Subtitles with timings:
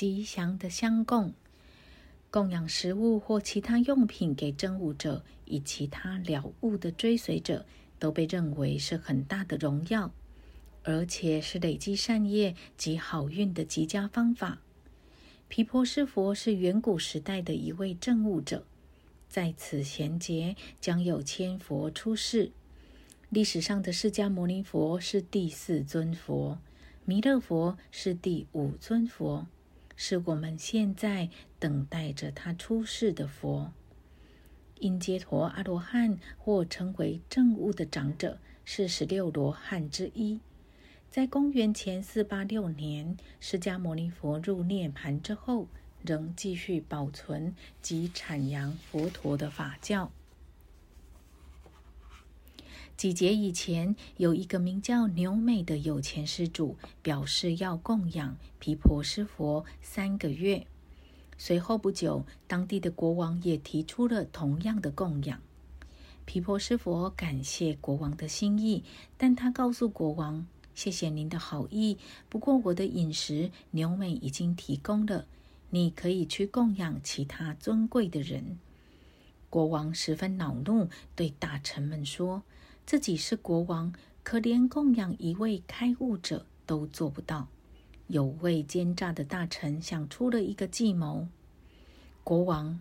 [0.00, 1.34] 吉祥的香供。
[2.30, 7.66] 供养食物或其他用品给真武者以其他了悟的追随者，
[7.98, 10.10] 都被认为是很大的荣耀，
[10.84, 14.62] 而且是累积善业及好运的极佳方法。
[15.48, 18.64] 毗婆尸佛是远古时代的一位证悟者，
[19.28, 22.52] 在此衔接将有千佛出世。
[23.28, 26.58] 历史上的释迦牟尼佛是第四尊佛，
[27.04, 29.46] 弥勒佛是第五尊佛。
[30.02, 31.28] 是我们现在
[31.58, 33.70] 等待着他出世的佛，
[34.78, 40.40] 因揭陀阿罗汉或称为正悟的长者，是十六罗汉之一。
[41.10, 45.68] 在公元前四八六年，释迦牟尼佛入涅盘之后，
[46.02, 50.10] 仍继续保存及阐扬佛陀的法教。
[53.00, 60.66] 几节以前，有一个名叫牛美的有钱施主，表示要供养毗婆尸佛三个月。
[61.38, 65.40] 随后不久，当地的国王也提出了同样的供养。
[66.26, 68.84] 毗婆尸佛感谢国王的心意，
[69.16, 71.96] 但他告诉国王：“谢谢您的好意，
[72.28, 75.24] 不过我的饮食牛美已经提供了，
[75.70, 78.58] 你可以去供养其他尊贵的人。”
[79.48, 82.42] 国王十分恼怒，对大臣们说。
[82.90, 87.46] 自己是国王，可连供养一位开悟者都做不到。
[88.08, 91.28] 有位奸诈的大臣想出了一个计谋。
[92.24, 92.80] 国王，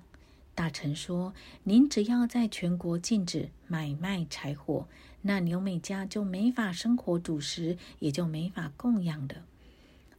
[0.56, 4.88] 大臣说：“您只要在全国禁止买卖柴火，
[5.22, 9.36] 那牛美家就没法生火煮食，也就没法供养了。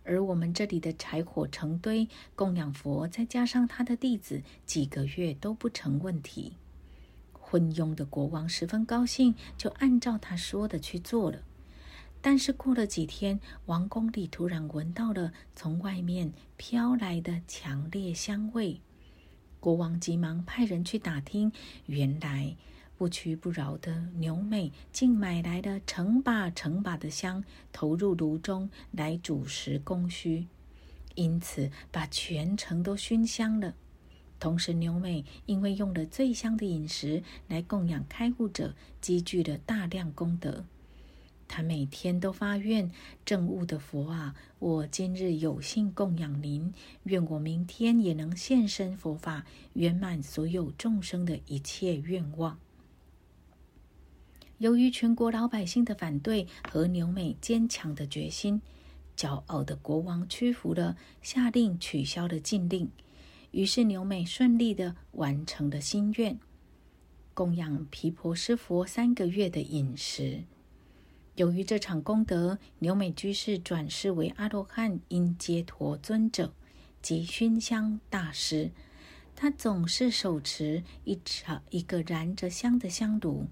[0.05, 6.53] 而我们这里的柴火成堆，供养佛，再加上他的弟子，几个月都不成问题。”
[7.51, 11.43] 昏庸的国王十分高兴，就按照他说的去做了。
[12.21, 18.81] 但是过了几天，王宫里突然闻到了从外面飘来的强烈香味。
[19.59, 21.51] 国王急忙派人去打听，
[21.87, 22.57] 原来
[22.97, 27.43] 不屈不挠的牛美竟买来了成把成把的香，
[27.73, 30.47] 投入炉中来煮食供需，
[31.17, 33.75] 因此把全城都熏香了。
[34.41, 40.65] 同时，牛美因为用了最香的饮食来供养开悟者，积聚了大量功德。
[41.47, 42.91] 他每天都发愿：
[43.25, 52.59] 正悟的佛啊，我今日有幸供养您，愿我明天也能现身佛法，圆满所有众生的一切愿望。
[54.59, 58.63] 由于全国老百姓的反对和牛美坚强的决心，
[59.17, 62.89] 骄傲的国王屈服了，下令取消了禁令。
[63.53, 66.39] 于是牛美顺利的完成了心愿，
[67.35, 70.45] 供养毗婆尸佛三个月的饮食。
[71.37, 76.53] 由于这场功德，牛美居士转世为阿罗汉因揭陀尊者
[77.01, 78.71] 及熏香大师。
[79.35, 83.47] 他总是手持一场一个燃着香的香炉。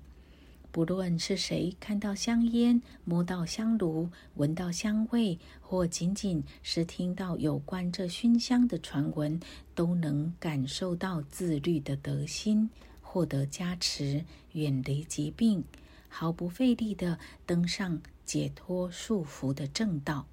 [0.70, 9.40] 不论是谁看到香烟、摸到香炉、闻到香味，或仅仅是听到有关这熏香的传闻，
[9.74, 12.68] 都能感受到自律的德心，
[13.00, 15.64] 获得加持，远离疾病，
[16.08, 20.26] 毫不费力地登上解脱束缚的正道。